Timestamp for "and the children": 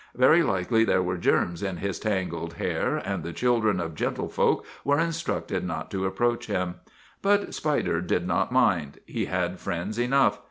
2.97-3.79